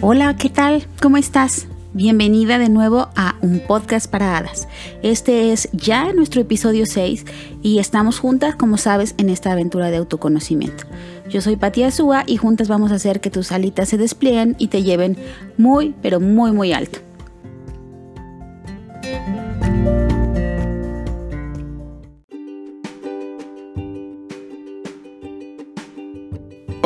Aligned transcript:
Hola, 0.00 0.36
¿qué 0.36 0.50
tal? 0.50 0.86
¿Cómo 1.00 1.16
estás? 1.16 1.66
Bienvenida 1.92 2.58
de 2.58 2.68
nuevo 2.68 3.08
a 3.14 3.36
un 3.40 3.60
podcast 3.60 4.10
para 4.10 4.36
hadas. 4.36 4.68
Este 5.02 5.52
es 5.52 5.68
ya 5.72 6.12
nuestro 6.12 6.40
episodio 6.42 6.84
6 6.84 7.24
y 7.62 7.78
estamos 7.78 8.18
juntas, 8.18 8.56
como 8.56 8.76
sabes, 8.76 9.14
en 9.18 9.30
esta 9.30 9.52
aventura 9.52 9.90
de 9.90 9.98
autoconocimiento. 9.98 10.84
Yo 11.30 11.40
soy 11.40 11.56
Pati 11.56 11.84
Azúa 11.84 12.24
y 12.26 12.36
juntas 12.36 12.68
vamos 12.68 12.90
a 12.90 12.96
hacer 12.96 13.20
que 13.20 13.30
tus 13.30 13.52
alitas 13.52 13.88
se 13.88 13.96
desplieguen 13.96 14.56
y 14.58 14.68
te 14.68 14.82
lleven 14.82 15.16
muy, 15.56 15.94
pero 16.02 16.18
muy, 16.20 16.50
muy 16.50 16.72
alto. 16.72 16.98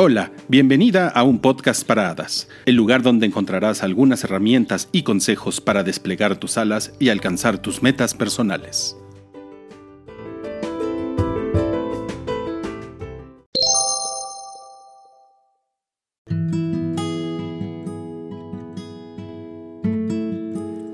Hola, 0.01 0.31
bienvenida 0.47 1.09
a 1.09 1.23
un 1.23 1.39
podcast 1.39 1.85
para 1.85 2.09
hadas, 2.09 2.47
el 2.65 2.75
lugar 2.75 3.01
donde 3.01 3.25
encontrarás 3.25 3.83
algunas 3.83 4.23
herramientas 4.23 4.87
y 4.93 5.03
consejos 5.03 5.59
para 5.59 5.83
desplegar 5.83 6.37
tus 6.37 6.57
alas 6.57 6.93
y 6.99 7.09
alcanzar 7.09 7.57
tus 7.57 7.83
metas 7.83 8.13
personales. 8.13 8.95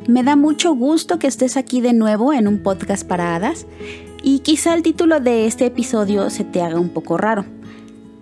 Me 0.07 0.23
da 0.23 0.35
mucho 0.35 0.73
gusto 0.73 1.19
que 1.19 1.27
estés 1.27 1.57
aquí 1.57 1.79
de 1.79 1.93
nuevo 1.93 2.33
en 2.33 2.47
un 2.47 2.63
podcast 2.63 3.07
para 3.07 3.35
hadas 3.35 3.67
y 4.23 4.39
quizá 4.39 4.73
el 4.73 4.81
título 4.81 5.19
de 5.19 5.45
este 5.45 5.67
episodio 5.67 6.31
se 6.31 6.43
te 6.43 6.63
haga 6.63 6.79
un 6.79 6.89
poco 6.89 7.19
raro 7.19 7.45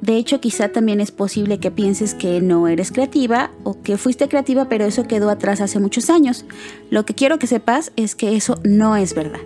de 0.04 0.18
hecho, 0.18 0.42
quizá 0.42 0.68
también 0.68 1.00
es 1.00 1.12
posible 1.12 1.60
que 1.60 1.72
pienses 1.72 2.14
que 2.14 2.42
no 2.42 2.68
eres 2.68 2.92
creativa 2.92 3.52
o 3.64 3.82
que 3.82 3.98
fuiste 3.98 4.28
creativa 4.28 4.68
pero 4.68 4.84
eso 4.84 5.08
quedó 5.08 5.30
atrás 5.30 5.62
hace 5.62 5.80
muchos 5.80 6.10
años. 6.10 6.44
Lo 6.90 7.06
que 7.06 7.16
quiero 7.16 7.40
que 7.40 7.48
sepas 7.48 7.94
es 7.96 8.14
que 8.14 8.36
eso 8.36 8.60
no 8.66 8.98
es 8.98 9.16
verdad. 9.16 9.40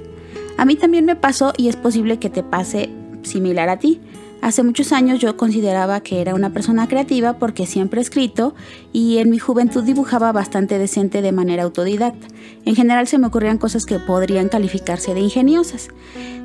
A 0.57 0.65
mí 0.65 0.75
también 0.75 1.05
me 1.05 1.15
pasó 1.15 1.53
y 1.57 1.67
es 1.67 1.75
posible 1.75 2.17
que 2.17 2.31
te 2.31 2.41
pase 2.41 2.89
similar 3.21 3.69
a 3.69 3.77
ti. 3.77 4.01
Hace 4.41 4.63
muchos 4.63 4.93
años 4.93 5.19
yo 5.19 5.35
consideraba 5.35 6.01
que 6.01 6.21
era 6.21 6.35
una 6.35 6.51
persona 6.51 6.87
creativa 6.87 7.33
porque 7.33 7.65
siempre 7.65 7.99
he 7.99 8.03
escrito 8.03 8.55
y 8.93 9.17
en 9.17 9.29
mi 9.29 9.39
juventud 9.39 9.83
dibujaba 9.83 10.31
bastante 10.31 10.77
decente 10.77 11.21
de 11.21 11.31
manera 11.31 11.63
autodidacta. 11.63 12.27
En 12.63 12.75
general 12.75 13.07
se 13.07 13.17
me 13.17 13.27
ocurrían 13.27 13.57
cosas 13.57 13.85
que 13.85 13.99
podrían 13.99 14.47
calificarse 14.47 15.13
de 15.13 15.21
ingeniosas. 15.21 15.89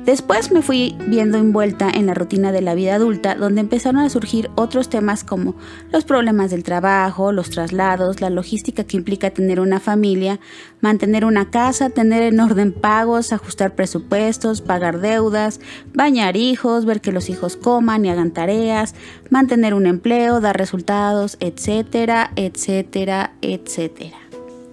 Después 0.05 0.51
me 0.51 0.61
fui 0.61 0.97
viendo 1.07 1.37
envuelta 1.37 1.89
en 1.89 2.07
la 2.07 2.13
rutina 2.13 2.51
de 2.51 2.61
la 2.61 2.75
vida 2.75 2.95
adulta, 2.95 3.35
donde 3.35 3.61
empezaron 3.61 4.01
a 4.01 4.09
surgir 4.09 4.49
otros 4.55 4.89
temas 4.89 5.23
como 5.23 5.55
los 5.93 6.03
problemas 6.03 6.51
del 6.51 6.63
trabajo, 6.63 7.31
los 7.31 7.51
traslados, 7.51 8.19
la 8.19 8.29
logística 8.29 8.83
que 8.83 8.97
implica 8.97 9.29
tener 9.29 9.61
una 9.61 9.79
familia, 9.79 10.41
mantener 10.83 11.23
una 11.23 11.49
casa, 11.49 11.89
tener 11.89 12.23
en 12.23 12.41
orden 12.41 12.73
pagos, 12.73 13.31
ajustar 13.31 13.73
presupuestos, 13.73 14.61
pagar 14.61 14.99
deudas, 14.99 15.61
bañar 15.93 16.35
hijos, 16.35 16.83
ver 16.83 16.99
que 16.99 17.13
los 17.13 17.29
hijos 17.29 17.55
coman 17.55 18.03
y 18.03 18.09
hagan 18.09 18.31
tareas, 18.31 18.93
mantener 19.29 19.73
un 19.75 19.85
empleo, 19.85 20.41
dar 20.41 20.57
resultados, 20.57 21.37
etcétera, 21.39 22.33
etcétera, 22.35 23.31
etcétera. 23.41 24.17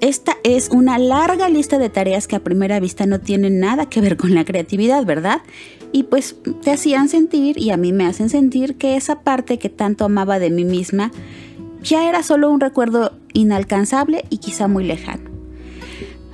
Esta 0.01 0.37
es 0.43 0.71
una 0.71 0.99
larga 0.99 1.49
lista 1.49 1.79
de 1.79 1.91
tareas 1.91 2.27
que 2.27 2.35
a 2.35 2.43
primera 2.43 2.81
vista 2.81 3.07
no 3.07 3.21
tienen 3.21 3.61
nada 3.61 3.87
que 3.87 4.01
ver 4.01 4.17
con 4.17 4.35
la 4.35 4.45
creatividad, 4.45 5.05
¿verdad? 5.05 5.43
Y 5.93 6.05
pues 6.05 6.35
te 6.63 6.73
hacían 6.73 7.09
sentir 7.09 7.57
y 7.57 7.71
a 7.71 7.77
mí 7.77 7.93
me 7.93 8.07
hacen 8.07 8.31
sentir 8.31 8.77
que 8.79 8.97
esa 8.97 9.21
parte 9.21 9.61
que 9.61 9.69
tanto 9.69 10.07
amaba 10.07 10.41
de 10.41 10.51
mí 10.51 10.65
misma 10.65 11.13
ya 11.85 12.09
era 12.09 12.25
solo 12.25 12.51
un 12.51 12.59
recuerdo 12.59 13.13
inalcanzable 13.33 14.25
y 14.29 14.39
quizá 14.39 14.67
muy 14.67 14.83
lejano. 14.83 15.30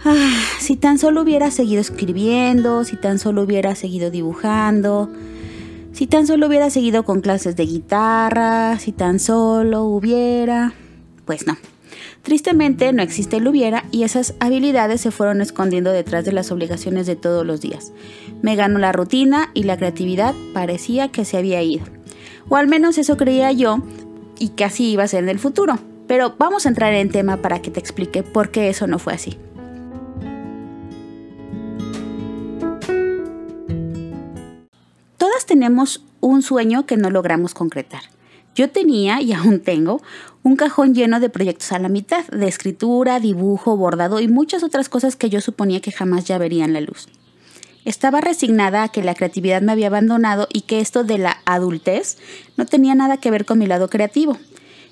Ah, 0.08 0.40
si 0.60 0.76
tan 0.76 0.98
solo 0.98 1.22
hubiera 1.22 1.50
seguido 1.50 1.80
escribiendo, 1.80 2.84
si 2.84 2.94
tan 2.96 3.18
solo 3.18 3.42
hubiera 3.42 3.74
seguido 3.74 4.08
dibujando, 4.08 5.10
si 5.90 6.06
tan 6.06 6.28
solo 6.28 6.46
hubiera 6.46 6.70
seguido 6.70 7.04
con 7.04 7.22
clases 7.22 7.56
de 7.56 7.66
guitarra, 7.66 8.78
si 8.78 8.92
tan 8.92 9.18
solo 9.18 9.82
hubiera... 9.82 10.74
Pues 11.24 11.48
no. 11.48 11.56
Tristemente 12.22 12.92
no 12.92 13.02
existe 13.02 13.38
el 13.38 13.48
hubiera 13.48 13.84
y 13.90 14.04
esas 14.04 14.34
habilidades 14.38 15.00
se 15.00 15.10
fueron 15.10 15.40
escondiendo 15.40 15.90
detrás 15.90 16.24
de 16.24 16.30
las 16.30 16.52
obligaciones 16.52 17.08
de 17.08 17.16
todos 17.16 17.44
los 17.44 17.60
días. 17.60 17.90
Me 18.42 18.54
ganó 18.54 18.78
la 18.78 18.92
rutina 18.92 19.50
y 19.54 19.64
la 19.64 19.76
creatividad 19.76 20.36
parecía 20.54 21.08
que 21.08 21.24
se 21.24 21.36
había 21.36 21.60
ido. 21.64 21.84
O 22.48 22.54
al 22.54 22.68
menos 22.68 22.96
eso 22.98 23.16
creía 23.16 23.50
yo 23.50 23.82
y 24.38 24.50
que 24.50 24.62
así 24.62 24.92
iba 24.92 25.02
a 25.02 25.08
ser 25.08 25.24
en 25.24 25.30
el 25.30 25.40
futuro. 25.40 25.80
Pero 26.06 26.36
vamos 26.38 26.64
a 26.64 26.68
entrar 26.68 26.94
en 26.94 27.10
tema 27.10 27.38
para 27.38 27.60
que 27.60 27.72
te 27.72 27.80
explique 27.80 28.22
por 28.22 28.52
qué 28.52 28.68
eso 28.68 28.86
no 28.86 29.00
fue 29.00 29.12
así. 29.12 29.36
Tenemos 35.56 36.04
un 36.20 36.42
sueño 36.42 36.84
que 36.84 36.98
no 36.98 37.08
logramos 37.08 37.54
concretar. 37.54 38.02
Yo 38.54 38.68
tenía 38.68 39.22
y 39.22 39.32
aún 39.32 39.60
tengo 39.60 40.02
un 40.42 40.54
cajón 40.54 40.94
lleno 40.94 41.18
de 41.18 41.30
proyectos 41.30 41.72
a 41.72 41.78
la 41.78 41.88
mitad, 41.88 42.26
de 42.26 42.46
escritura, 42.46 43.20
dibujo, 43.20 43.74
bordado 43.74 44.20
y 44.20 44.28
muchas 44.28 44.62
otras 44.62 44.90
cosas 44.90 45.16
que 45.16 45.30
yo 45.30 45.40
suponía 45.40 45.80
que 45.80 45.92
jamás 45.92 46.26
ya 46.26 46.36
verían 46.36 46.74
la 46.74 46.82
luz. 46.82 47.08
Estaba 47.86 48.20
resignada 48.20 48.82
a 48.82 48.88
que 48.90 49.02
la 49.02 49.14
creatividad 49.14 49.62
me 49.62 49.72
había 49.72 49.86
abandonado 49.86 50.46
y 50.52 50.60
que 50.60 50.80
esto 50.80 51.04
de 51.04 51.16
la 51.16 51.38
adultez 51.46 52.18
no 52.58 52.66
tenía 52.66 52.94
nada 52.94 53.16
que 53.16 53.30
ver 53.30 53.46
con 53.46 53.58
mi 53.58 53.66
lado 53.66 53.88
creativo. 53.88 54.36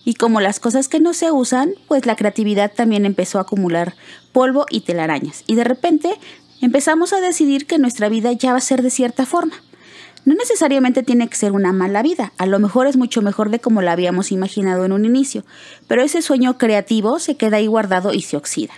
Y 0.06 0.14
como 0.14 0.41
las 0.41 0.60
cosas 0.60 0.88
que 0.88 0.98
no 0.98 1.12
se 1.12 1.31
usan, 1.31 1.75
pues 1.88 2.06
la 2.06 2.16
creatividad 2.16 2.72
también 2.72 3.04
empezó 3.04 3.36
a 3.36 3.42
acumular 3.42 3.96
polvo 4.32 4.64
y 4.70 4.81
telarañas. 4.81 5.44
Y 5.46 5.56
de 5.56 5.64
repente 5.64 6.14
empezamos 6.62 7.12
a 7.12 7.20
decidir 7.20 7.66
que 7.66 7.78
nuestra 7.78 8.08
vida 8.08 8.32
ya 8.32 8.52
va 8.52 8.58
a 8.58 8.62
ser 8.62 8.81
de 8.81 8.88
cierta 8.88 9.26
forma. 9.26 9.56
No 10.25 10.35
necesariamente 10.35 11.03
tiene 11.03 11.29
que 11.29 11.37
ser 11.37 11.53
una 11.53 11.73
mala 11.73 12.03
vida, 12.03 12.33
a 12.39 12.47
lo 12.47 12.59
mejor 12.59 12.87
es 12.87 12.97
mucho 12.97 13.21
mejor 13.21 13.51
de 13.51 13.59
como 13.59 13.83
la 13.83 13.93
habíamos 13.93 14.33
imaginado 14.33 14.85
en 14.87 14.93
un 14.93 15.05
inicio, 15.05 15.45
pero 15.87 16.03
ese 16.03 16.23
sueño 16.23 16.57
creativo 16.57 17.19
se 17.19 17.37
queda 17.37 17.59
ahí 17.59 17.67
guardado 17.67 18.15
y 18.15 18.23
se 18.23 18.39
oxida. 18.39 18.73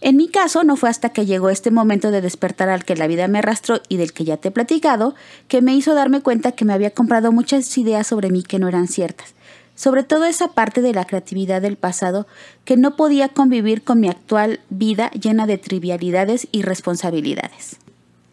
En 0.00 0.16
mi 0.16 0.28
caso, 0.28 0.64
no 0.64 0.76
fue 0.76 0.88
hasta 0.88 1.10
que 1.10 1.26
llegó 1.26 1.50
este 1.50 1.70
momento 1.70 2.10
de 2.10 2.22
despertar 2.22 2.70
al 2.70 2.86
que 2.86 2.96
la 2.96 3.06
vida 3.06 3.28
me 3.28 3.40
arrastró 3.40 3.82
y 3.90 3.98
del 3.98 4.14
que 4.14 4.24
ya 4.24 4.38
te 4.38 4.48
he 4.48 4.50
platicado, 4.50 5.14
que 5.46 5.60
me 5.60 5.74
hizo 5.74 5.94
darme 5.94 6.22
cuenta 6.22 6.52
que 6.52 6.64
me 6.64 6.72
había 6.72 6.92
comprado 6.92 7.32
muchas 7.32 7.76
ideas 7.76 8.06
sobre 8.06 8.30
mí 8.30 8.42
que 8.42 8.58
no 8.58 8.66
eran 8.66 8.88
ciertas, 8.88 9.34
sobre 9.74 10.02
todo 10.02 10.24
esa 10.24 10.48
parte 10.48 10.80
de 10.80 10.94
la 10.94 11.04
creatividad 11.04 11.60
del 11.60 11.76
pasado 11.76 12.26
que 12.64 12.78
no 12.78 12.96
podía 12.96 13.28
convivir 13.28 13.82
con 13.82 14.00
mi 14.00 14.08
actual 14.08 14.60
vida 14.70 15.10
llena 15.10 15.46
de 15.46 15.58
trivialidades 15.58 16.48
y 16.50 16.62
responsabilidades. 16.62 17.76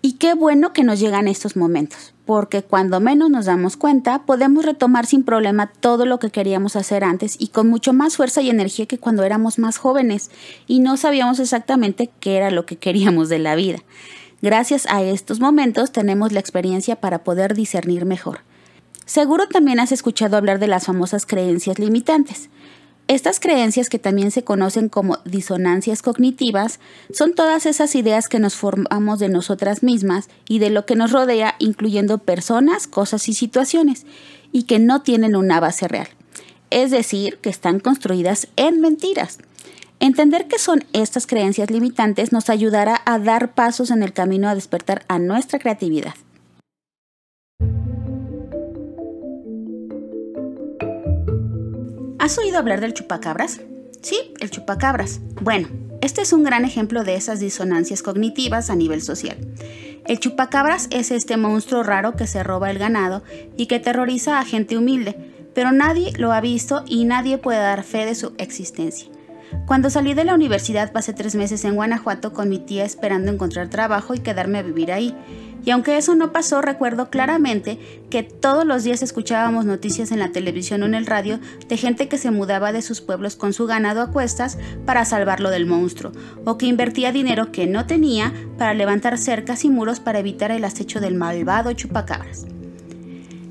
Y 0.01 0.13
qué 0.13 0.33
bueno 0.35 0.71
que 0.71 0.85
nos 0.85 1.01
llegan 1.01 1.27
estos 1.27 1.57
momentos, 1.57 2.13
porque 2.27 2.61
cuando 2.61 2.99
menos 2.99 3.31
nos 3.31 3.45
damos 3.45 3.77
cuenta, 3.77 4.25
podemos 4.25 4.65
retomar 4.65 5.05
sin 5.05 5.23
problema 5.23 5.71
todo 5.79 6.05
lo 6.05 6.19
que 6.19 6.29
queríamos 6.29 6.75
hacer 6.75 7.05
antes 7.05 7.37
y 7.39 7.47
con 7.47 7.69
mucho 7.69 7.93
más 7.93 8.17
fuerza 8.17 8.41
y 8.41 8.49
energía 8.49 8.85
que 8.85 8.99
cuando 8.99 9.23
éramos 9.23 9.57
más 9.57 9.77
jóvenes 9.77 10.29
y 10.67 10.81
no 10.81 10.97
sabíamos 10.97 11.39
exactamente 11.39 12.11
qué 12.19 12.35
era 12.35 12.51
lo 12.51 12.65
que 12.65 12.75
queríamos 12.75 13.29
de 13.29 13.39
la 13.39 13.55
vida. 13.55 13.79
Gracias 14.41 14.85
a 14.87 15.01
estos 15.01 15.39
momentos 15.39 15.93
tenemos 15.93 16.33
la 16.33 16.41
experiencia 16.41 16.97
para 16.97 17.23
poder 17.23 17.55
discernir 17.55 18.05
mejor. 18.05 18.41
Seguro 19.05 19.47
también 19.47 19.79
has 19.79 19.93
escuchado 19.93 20.35
hablar 20.35 20.59
de 20.59 20.67
las 20.67 20.85
famosas 20.85 21.25
creencias 21.25 21.79
limitantes. 21.79 22.49
Estas 23.07 23.39
creencias, 23.39 23.89
que 23.89 23.99
también 23.99 24.31
se 24.31 24.43
conocen 24.43 24.89
como 24.89 25.19
disonancias 25.23 26.01
cognitivas, 26.01 26.81
son 27.09 27.35
todas 27.35 27.65
esas 27.65 27.95
ideas 27.95 28.27
que 28.27 28.39
nos 28.39 28.55
formamos 28.55 29.19
de 29.19 29.29
nosotras 29.29 29.81
mismas 29.81 30.27
y 30.49 30.59
de 30.59 30.69
lo 30.69 30.85
que 30.85 30.97
nos 30.97 31.13
rodea, 31.13 31.55
incluyendo 31.59 32.17
personas, 32.17 32.85
cosas 32.85 33.29
y 33.29 33.33
situaciones, 33.33 34.05
y 34.51 34.63
que 34.63 34.79
no 34.79 35.03
tienen 35.03 35.37
una 35.37 35.61
base 35.61 35.87
real. 35.87 36.09
Es 36.69 36.91
decir, 36.91 37.37
que 37.37 37.49
están 37.49 37.79
construidas 37.79 38.49
en 38.57 38.81
mentiras. 38.81 39.39
Entender 40.01 40.47
qué 40.49 40.59
son 40.59 40.83
estas 40.91 41.27
creencias 41.27 41.71
limitantes 41.71 42.33
nos 42.33 42.49
ayudará 42.49 43.01
a 43.05 43.19
dar 43.19 43.53
pasos 43.53 43.89
en 43.89 44.03
el 44.03 44.11
camino 44.11 44.49
a 44.49 44.55
despertar 44.55 45.05
a 45.07 45.17
nuestra 45.17 45.59
creatividad. 45.59 46.13
¿Has 52.27 52.37
oído 52.37 52.57
hablar 52.57 52.81
del 52.81 52.93
chupacabras? 52.93 53.61
Sí, 54.01 54.33
el 54.41 54.51
chupacabras. 54.51 55.21
Bueno, 55.39 55.69
este 56.01 56.21
es 56.21 56.33
un 56.33 56.43
gran 56.43 56.65
ejemplo 56.65 57.05
de 57.05 57.15
esas 57.15 57.39
disonancias 57.39 58.03
cognitivas 58.03 58.69
a 58.69 58.75
nivel 58.75 59.01
social. 59.01 59.37
El 60.05 60.19
chupacabras 60.19 60.89
es 60.91 61.11
este 61.11 61.37
monstruo 61.37 61.83
raro 61.83 62.17
que 62.17 62.27
se 62.27 62.43
roba 62.43 62.69
el 62.69 62.79
ganado 62.79 63.23
y 63.55 63.67
que 63.67 63.79
terroriza 63.79 64.39
a 64.39 64.43
gente 64.43 64.77
humilde, 64.77 65.15
pero 65.55 65.71
nadie 65.71 66.11
lo 66.17 66.33
ha 66.33 66.41
visto 66.41 66.83
y 66.85 67.05
nadie 67.05 67.37
puede 67.37 67.59
dar 67.59 67.83
fe 67.83 68.05
de 68.05 68.13
su 68.13 68.33
existencia. 68.37 69.07
Cuando 69.65 69.89
salí 69.89 70.13
de 70.13 70.23
la 70.23 70.33
universidad 70.33 70.91
pasé 70.91 71.13
tres 71.13 71.35
meses 71.35 71.65
en 71.65 71.75
Guanajuato 71.75 72.33
con 72.33 72.49
mi 72.49 72.59
tía 72.59 72.85
esperando 72.85 73.31
encontrar 73.31 73.69
trabajo 73.69 74.13
y 74.13 74.19
quedarme 74.19 74.59
a 74.59 74.63
vivir 74.63 74.91
ahí. 74.91 75.15
Y 75.65 75.71
aunque 75.71 75.97
eso 75.97 76.15
no 76.15 76.31
pasó, 76.31 76.61
recuerdo 76.61 77.09
claramente 77.09 77.77
que 78.09 78.23
todos 78.23 78.65
los 78.65 78.83
días 78.83 79.01
escuchábamos 79.01 79.65
noticias 79.65 80.11
en 80.13 80.19
la 80.19 80.31
televisión 80.31 80.83
o 80.83 80.85
en 80.85 80.93
el 80.93 81.05
radio 81.05 81.39
de 81.67 81.75
gente 81.75 82.07
que 82.07 82.17
se 82.17 82.31
mudaba 82.31 82.71
de 82.71 82.81
sus 82.81 83.01
pueblos 83.01 83.35
con 83.35 83.51
su 83.51 83.65
ganado 83.65 84.01
a 84.01 84.11
cuestas 84.11 84.57
para 84.85 85.03
salvarlo 85.03 85.49
del 85.49 85.65
monstruo, 85.65 86.13
o 86.45 86.57
que 86.57 86.67
invertía 86.67 87.11
dinero 87.11 87.51
que 87.51 87.67
no 87.67 87.85
tenía 87.85 88.33
para 88.57 88.73
levantar 88.73 89.17
cercas 89.17 89.65
y 89.65 89.69
muros 89.69 89.99
para 89.99 90.19
evitar 90.19 90.51
el 90.51 90.63
acecho 90.63 91.01
del 91.01 91.15
malvado 91.15 91.73
chupacabras. 91.73 92.45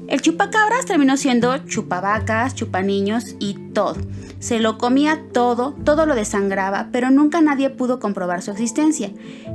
El 0.08 0.22
chupacabras 0.22 0.86
terminó 0.86 1.16
siendo 1.16 1.58
chupavacas, 1.66 2.54
chupaniños 2.54 3.34
y 3.40 3.58
todo. 3.76 3.94
Se 4.38 4.58
lo 4.58 4.78
comía 4.78 5.20
todo, 5.34 5.74
todo 5.84 6.06
lo 6.06 6.14
desangraba, 6.14 6.88
pero 6.92 7.10
nunca 7.10 7.42
nadie 7.42 7.68
pudo 7.68 8.00
comprobar 8.00 8.40
su 8.40 8.50
existencia. 8.50 9.10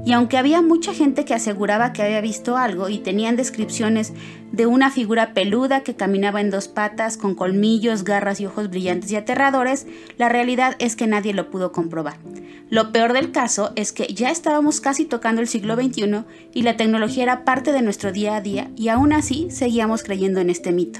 Y 0.06 0.12
aunque 0.12 0.38
había 0.38 0.62
mucha 0.62 0.94
gente 0.94 1.26
que 1.26 1.34
aseguraba 1.34 1.92
que 1.92 2.04
había 2.04 2.22
visto 2.22 2.56
algo 2.56 2.88
y 2.88 3.00
tenían 3.00 3.36
descripciones 3.36 4.14
de 4.52 4.68
una 4.68 4.92
figura 4.92 5.34
peluda 5.34 5.82
que 5.82 5.96
caminaba 5.96 6.40
en 6.40 6.52
dos 6.52 6.68
patas, 6.68 7.18
con 7.18 7.34
colmillos, 7.34 8.04
garras 8.04 8.40
y 8.40 8.46
ojos 8.46 8.70
brillantes 8.70 9.12
y 9.12 9.16
aterradores, 9.16 9.88
la 10.20 10.30
realidad 10.30 10.76
es 10.78 10.96
que 10.96 11.08
nadie 11.08 11.34
lo 11.34 11.50
pudo 11.50 11.72
comprobar. 11.72 12.20
Lo 12.70 12.92
peor 12.92 13.14
del 13.14 13.32
caso 13.32 13.72
es 13.76 13.92
que 13.92 14.14
ya 14.14 14.30
estábamos 14.30 14.82
casi 14.82 15.06
tocando 15.06 15.42
el 15.42 15.48
siglo 15.48 15.76
XXI 15.76 16.26
y 16.54 16.62
la 16.62 16.78
tecnología 16.78 17.24
era 17.24 17.44
parte 17.44 17.72
de 17.72 17.82
nuestro 17.82 18.12
día 18.12 18.36
a 18.36 18.42
día 18.42 18.70
y 18.76 18.90
aún 18.90 19.14
así 19.14 19.50
seguíamos 19.50 20.04
creyendo 20.04 20.42
en 20.42 20.52
este 20.52 20.72
mito. 20.72 21.00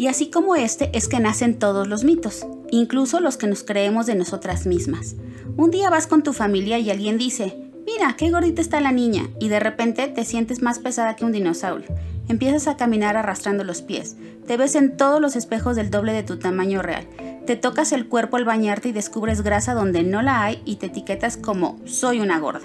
Y 0.00 0.06
así 0.06 0.30
como 0.30 0.56
este 0.56 0.88
es 0.96 1.08
que 1.08 1.20
nacen 1.20 1.58
todos 1.58 1.86
los 1.86 2.04
mitos, 2.04 2.46
incluso 2.70 3.20
los 3.20 3.36
que 3.36 3.46
nos 3.46 3.62
creemos 3.62 4.06
de 4.06 4.14
nosotras 4.14 4.64
mismas. 4.64 5.14
Un 5.58 5.70
día 5.70 5.90
vas 5.90 6.06
con 6.06 6.22
tu 6.22 6.32
familia 6.32 6.78
y 6.78 6.88
alguien 6.88 7.18
dice, 7.18 7.70
mira, 7.84 8.14
qué 8.16 8.30
gordita 8.30 8.62
está 8.62 8.80
la 8.80 8.92
niña, 8.92 9.28
y 9.38 9.48
de 9.48 9.60
repente 9.60 10.08
te 10.08 10.24
sientes 10.24 10.62
más 10.62 10.78
pesada 10.78 11.16
que 11.16 11.26
un 11.26 11.32
dinosaurio. 11.32 11.94
Empiezas 12.28 12.66
a 12.66 12.78
caminar 12.78 13.18
arrastrando 13.18 13.62
los 13.62 13.82
pies. 13.82 14.16
Te 14.46 14.56
ves 14.56 14.74
en 14.74 14.96
todos 14.96 15.20
los 15.20 15.36
espejos 15.36 15.76
del 15.76 15.90
doble 15.90 16.14
de 16.14 16.22
tu 16.22 16.38
tamaño 16.38 16.80
real. 16.80 17.06
Te 17.44 17.56
tocas 17.56 17.92
el 17.92 18.08
cuerpo 18.08 18.38
al 18.38 18.46
bañarte 18.46 18.88
y 18.88 18.92
descubres 18.92 19.42
grasa 19.42 19.74
donde 19.74 20.02
no 20.02 20.22
la 20.22 20.42
hay 20.42 20.62
y 20.64 20.76
te 20.76 20.86
etiquetas 20.86 21.36
como 21.36 21.78
soy 21.84 22.20
una 22.20 22.38
gorda. 22.38 22.64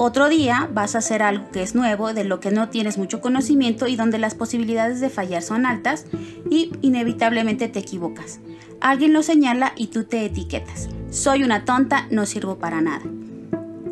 Otro 0.00 0.28
día 0.28 0.70
vas 0.72 0.94
a 0.94 0.98
hacer 0.98 1.24
algo 1.24 1.50
que 1.50 1.60
es 1.60 1.74
nuevo, 1.74 2.14
de 2.14 2.22
lo 2.22 2.38
que 2.38 2.52
no 2.52 2.68
tienes 2.68 2.98
mucho 2.98 3.20
conocimiento 3.20 3.88
y 3.88 3.96
donde 3.96 4.18
las 4.18 4.36
posibilidades 4.36 5.00
de 5.00 5.10
fallar 5.10 5.42
son 5.42 5.66
altas 5.66 6.06
y 6.48 6.70
inevitablemente 6.82 7.66
te 7.66 7.80
equivocas. 7.80 8.38
Alguien 8.80 9.12
lo 9.12 9.24
señala 9.24 9.72
y 9.74 9.88
tú 9.88 10.04
te 10.04 10.24
etiquetas. 10.24 10.88
Soy 11.10 11.42
una 11.42 11.64
tonta, 11.64 12.06
no 12.12 12.26
sirvo 12.26 12.60
para 12.60 12.80
nada. 12.80 13.02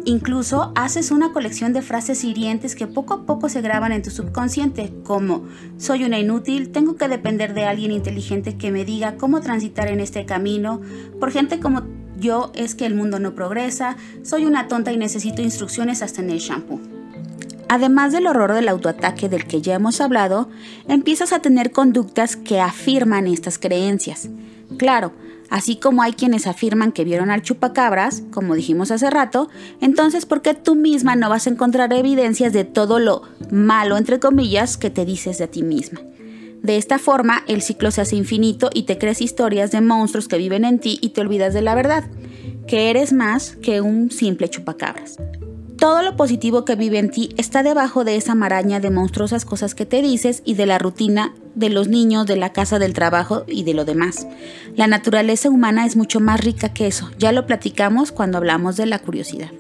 Incluso 0.05 0.71
haces 0.77 1.11
una 1.11 1.33
colección 1.33 1.73
de 1.73 1.83
frases 1.83 2.23
hirientes 2.23 2.77
que 2.77 2.87
poco 2.87 3.15
a 3.15 3.27
poco 3.27 3.49
se 3.49 3.61
graban 3.61 3.91
en 3.91 4.03
tu 4.03 4.11
subconsciente, 4.11 4.95
como 5.03 5.47
soy 5.77 6.05
una 6.05 6.21
inútil, 6.21 6.71
tengo 6.71 6.95
que 6.95 7.09
depender 7.09 7.53
de 7.53 7.65
alguien 7.65 7.91
inteligente 7.91 8.57
que 8.57 8.71
me 8.71 8.85
diga 8.85 9.17
cómo 9.17 9.41
transitar 9.41 9.89
en 9.89 9.99
este 9.99 10.25
camino, 10.25 10.81
por 11.19 11.33
gente 11.33 11.59
como 11.59 11.83
yo 12.19 12.51
es 12.55 12.75
que 12.75 12.87
el 12.87 12.95
mundo 12.95 13.19
no 13.19 13.35
progresa, 13.35 13.97
soy 14.23 14.45
una 14.45 14.69
tonta 14.69 14.93
y 14.93 14.97
necesito 14.97 15.43
instrucciones 15.43 16.03
hasta 16.03 16.23
en 16.23 16.31
el 16.31 16.39
shampoo. 16.39 16.81
Además 17.69 18.13
del 18.13 18.27
horror 18.27 18.53
del 18.53 18.69
autoataque 18.69 19.29
del 19.29 19.47
que 19.47 19.61
ya 19.61 19.75
hemos 19.75 20.01
hablado, 20.01 20.49
empiezas 20.89 21.33
a 21.33 21.41
tener 21.41 21.73
conductas 21.73 22.37
que 22.37 22.61
afirman 22.61 23.27
estas 23.27 23.59
creencias. 23.59 24.29
Claro, 24.79 25.13
así 25.51 25.77
como 25.77 26.03
hay 26.03 26.13
quienes 26.13 26.47
afirman 26.47 26.93
que 26.93 27.05
vieron 27.05 27.31
al 27.31 27.43
chupacabras, 27.43 28.23
como 28.31 28.55
dijimos 28.55 28.93
hace 28.93 29.11
rato, 29.11 29.49
entonces 29.81 30.27
¿por 30.27 30.43
qué 30.43 30.55
tú 30.55 30.77
misma 30.77 31.17
no 31.17 31.29
vas 31.29 31.47
a 31.47 31.51
encontrar 31.51 31.93
evidencias 31.93 32.53
de 32.53 32.65
todo 32.65 33.01
lo 33.01 33.23
malo, 33.51 33.97
entre 33.97 34.21
comillas, 34.21 34.77
que 34.77 34.91
te 34.91 35.05
dices 35.05 35.39
de 35.39 35.49
ti 35.49 35.63
misma? 35.65 36.01
De 36.67 36.77
esta 36.77 36.99
forma, 36.99 37.45
el 37.47 37.63
ciclo 37.63 37.93
se 37.93 38.01
hace 38.01 38.17
infinito 38.17 38.71
y 38.75 38.83
te 38.83 38.99
crees 38.99 39.23
historias 39.23 39.71
de 39.71 39.81
monstruos 39.81 40.27
que 40.27 40.37
viven 40.37 40.65
en 40.65 40.81
ti 40.81 40.99
y 41.01 41.11
te 41.11 41.21
olvidas 41.21 41.55
de 41.55 41.63
la 41.63 41.77
verdad, 41.77 42.11
que 42.67 42.91
eres 42.91 43.13
más 43.13 43.55
que 43.63 43.81
un 43.81 44.11
simple 44.11 44.49
chupacabras. 44.49 45.17
Todo 45.79 46.03
lo 46.03 46.17
positivo 46.17 46.65
que 46.65 46.75
vive 46.75 46.99
en 46.99 47.13
ti 47.13 47.29
está 47.37 47.63
debajo 47.63 48.03
de 48.03 48.17
esa 48.17 48.35
maraña 48.35 48.81
de 48.81 48.91
monstruosas 48.91 49.45
cosas 49.45 49.77
que 49.77 49.87
te 49.87 50.03
dices 50.03 50.43
y 50.45 50.55
de 50.55 50.67
la 50.67 50.81
rutina 50.81 51.33
de 51.55 51.71
los 51.71 51.87
niños, 51.87 52.27
de 52.27 52.35
la 52.35 52.53
casa, 52.53 52.81
del 52.81 52.95
trabajo 52.95 53.45
y 53.47 53.63
de 53.63 53.75
lo 53.75 53.85
demás. 53.85 54.27
La 54.75 54.89
naturaleza 54.89 55.49
humana 55.49 55.87
es 55.87 55.95
mucho 55.95 56.19
más 56.19 56.41
rica 56.41 56.71
que 56.71 56.89
eso, 56.89 57.13
ya 57.17 57.31
lo 57.31 57.47
platicamos 57.47 58.11
cuando 58.11 58.39
hablamos 58.39 58.77
de 58.77 58.87
la 58.87 58.99
curiosidad. 58.99 59.53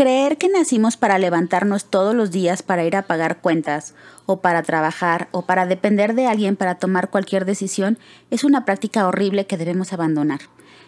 Creer 0.00 0.38
que 0.38 0.48
nacimos 0.48 0.96
para 0.96 1.18
levantarnos 1.18 1.84
todos 1.84 2.14
los 2.14 2.30
días 2.30 2.62
para 2.62 2.86
ir 2.86 2.96
a 2.96 3.02
pagar 3.02 3.42
cuentas, 3.42 3.92
o 4.24 4.40
para 4.40 4.62
trabajar, 4.62 5.28
o 5.30 5.42
para 5.42 5.66
depender 5.66 6.14
de 6.14 6.26
alguien 6.26 6.56
para 6.56 6.76
tomar 6.76 7.10
cualquier 7.10 7.44
decisión, 7.44 7.98
es 8.30 8.42
una 8.42 8.64
práctica 8.64 9.06
horrible 9.06 9.44
que 9.44 9.58
debemos 9.58 9.92
abandonar. 9.92 10.40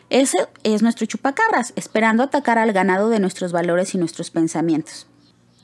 Ese 0.09 0.39
es 0.63 0.81
nuestro 0.81 1.05
chupacabras, 1.05 1.75
esperando 1.77 2.23
atacar 2.23 2.57
al 2.57 2.73
ganado 2.73 3.11
de 3.11 3.21
nuestros 3.21 3.53
valores 3.53 3.95
y 3.95 3.99
nuestros 3.99 4.31
pensamientos. 4.31 5.07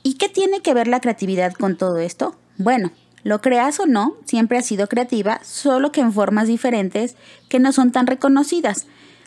¿Y 0.03 0.19
qué 0.19 0.29
tiene 0.29 0.61
que 0.61 0.75
ver 0.75 0.87
la 0.87 1.01
creatividad 1.01 1.53
con 1.53 1.75
todo 1.75 1.97
esto? 1.97 2.35
Bueno, 2.59 2.91
lo 3.23 3.41
creas 3.41 3.79
o 3.79 3.87
no, 3.87 4.15
siempre 4.25 4.59
ha 4.59 4.61
sido 4.61 4.87
creativa, 4.87 5.39
solo 5.43 5.91
que 5.91 6.01
en 6.01 6.13
formas 6.13 6.47
diferentes 6.47 7.15
que 7.47 7.57
no 7.57 7.71
son 7.71 7.91
tan 7.91 8.05
reconocidas. 8.05 8.85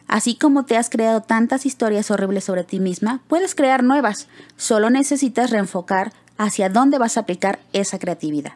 Así 0.09 0.37
como 0.37 0.65
te 0.65 0.77
has 0.77 0.91
creado 0.91 1.23
tantas 1.23 1.67
historias 1.67 2.11
horribles 2.11 2.45
sobre 2.45 2.65
ti 2.65 2.81
misma, 2.81 3.23
puedes 3.29 3.55
crear 3.55 3.83
nuevas. 3.83 4.29
Solo 4.57 4.91
necesitas 4.91 5.51
reenfocar 5.51 6.13
hacia 6.37 6.69
dónde 6.69 6.99
vas 6.99 7.17
a 7.17 7.21
aplicar 7.21 7.61
esa 7.73 7.99
creatividad. 7.99 8.53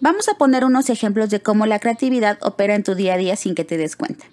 Vamos 0.00 0.28
a 0.28 0.34
poner 0.34 0.64
unos 0.64 0.90
ejemplos 0.90 1.30
de 1.30 1.40
cómo 1.40 1.66
la 1.66 1.78
creatividad 1.78 2.38
opera 2.42 2.74
en 2.74 2.82
tu 2.82 2.94
día 2.94 3.14
a 3.14 3.16
día 3.16 3.36
sin 3.36 3.54
que 3.54 3.64
te 3.64 3.76
des 3.76 3.96
cuenta. 3.96 4.26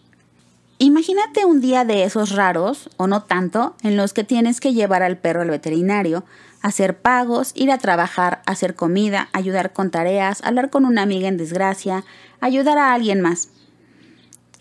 Imagínate 0.79 1.45
un 1.45 1.61
día 1.61 1.85
de 1.85 2.03
esos 2.03 2.31
raros, 2.31 2.89
o 2.97 3.05
no 3.05 3.21
tanto, 3.21 3.75
en 3.83 3.97
los 3.97 4.13
que 4.13 4.23
tienes 4.23 4.59
que 4.59 4.73
llevar 4.73 5.03
al 5.03 5.17
perro 5.17 5.43
al 5.43 5.51
veterinario, 5.51 6.23
hacer 6.61 6.97
pagos, 6.97 7.51
ir 7.53 7.71
a 7.71 7.77
trabajar, 7.77 8.41
hacer 8.47 8.73
comida, 8.73 9.29
ayudar 9.31 9.73
con 9.73 9.91
tareas, 9.91 10.43
hablar 10.43 10.71
con 10.71 10.85
una 10.85 11.03
amiga 11.03 11.27
en 11.27 11.37
desgracia, 11.37 12.03
ayudar 12.39 12.79
a 12.79 12.93
alguien 12.93 13.21
más. 13.21 13.49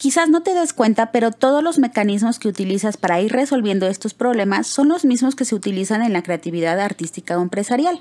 Quizás 0.01 0.31
no 0.31 0.41
te 0.41 0.55
des 0.55 0.73
cuenta, 0.73 1.13
pero 1.13 1.31
todos 1.31 1.63
los 1.63 1.79
mecanismos 1.79 2.39
que 2.39 2.49
utilizas 2.49 2.97
para 2.97 3.21
ir 3.21 3.33
resolviendo 3.33 3.87
estos 3.87 4.15
problemas 4.15 4.67
son 4.67 4.89
los 4.89 5.05
mismos 5.05 5.35
que 5.35 5.45
se 5.45 5.55
utilizan 5.55 6.01
en 6.01 6.15
la 6.15 6.23
creatividad 6.23 6.81
artística 6.81 7.37
o 7.37 7.43
empresarial. 7.43 8.01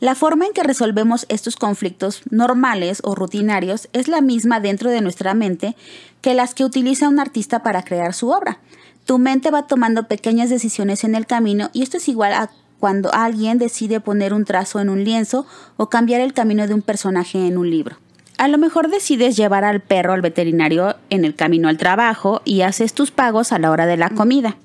La 0.00 0.14
forma 0.14 0.46
en 0.46 0.54
que 0.54 0.62
resolvemos 0.62 1.26
estos 1.28 1.56
conflictos 1.56 2.22
normales 2.30 3.02
o 3.04 3.14
rutinarios 3.14 3.90
es 3.92 4.08
la 4.08 4.22
misma 4.22 4.58
dentro 4.58 4.88
de 4.88 5.02
nuestra 5.02 5.34
mente 5.34 5.76
que 6.22 6.32
las 6.32 6.54
que 6.54 6.64
utiliza 6.64 7.10
un 7.10 7.20
artista 7.20 7.62
para 7.62 7.82
crear 7.82 8.14
su 8.14 8.30
obra. 8.30 8.60
Tu 9.04 9.18
mente 9.18 9.50
va 9.50 9.66
tomando 9.66 10.08
pequeñas 10.08 10.48
decisiones 10.48 11.04
en 11.04 11.14
el 11.14 11.26
camino 11.26 11.68
y 11.74 11.82
esto 11.82 11.98
es 11.98 12.08
igual 12.08 12.32
a 12.32 12.50
cuando 12.80 13.12
alguien 13.12 13.58
decide 13.58 14.00
poner 14.00 14.32
un 14.32 14.46
trazo 14.46 14.80
en 14.80 14.88
un 14.88 15.04
lienzo 15.04 15.44
o 15.76 15.90
cambiar 15.90 16.22
el 16.22 16.32
camino 16.32 16.66
de 16.66 16.72
un 16.72 16.80
personaje 16.80 17.46
en 17.46 17.58
un 17.58 17.68
libro. 17.68 17.98
A 18.42 18.48
lo 18.48 18.58
mejor 18.58 18.88
decides 18.88 19.36
llevar 19.36 19.62
al 19.62 19.78
perro 19.78 20.14
al 20.14 20.20
veterinario 20.20 20.96
en 21.10 21.24
el 21.24 21.36
camino 21.36 21.68
al 21.68 21.76
trabajo 21.76 22.42
y 22.44 22.62
haces 22.62 22.92
tus 22.92 23.12
pagos 23.12 23.52
a 23.52 23.60
la 23.60 23.70
hora 23.70 23.86
de 23.86 23.96
la 23.96 24.10
comida. 24.10 24.56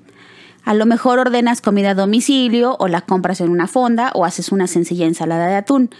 A 0.64 0.74
lo 0.74 0.84
mejor 0.84 1.20
ordenas 1.20 1.60
comida 1.60 1.90
a 1.90 1.94
domicilio 1.94 2.74
o 2.80 2.88
la 2.88 3.02
compras 3.02 3.40
en 3.40 3.50
una 3.50 3.68
fonda 3.68 4.10
o 4.16 4.24
haces 4.24 4.50
una 4.50 4.66
sencilla 4.66 5.06
ensalada 5.06 5.46
de 5.46 5.54
atún. 5.54 5.90